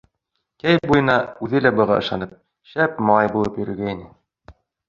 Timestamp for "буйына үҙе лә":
0.91-1.71